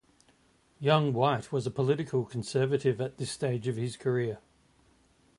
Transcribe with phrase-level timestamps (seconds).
[0.79, 4.39] Young White was a political conservative at this stage of his career.